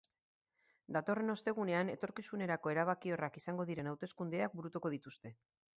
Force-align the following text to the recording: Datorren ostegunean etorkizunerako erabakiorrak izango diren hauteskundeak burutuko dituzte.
Datorren 0.95 1.33
ostegunean 1.33 1.93
etorkizunerako 1.97 2.75
erabakiorrak 2.77 3.41
izango 3.43 3.69
diren 3.73 3.93
hauteskundeak 3.95 4.59
burutuko 4.61 4.99
dituzte. 4.99 5.39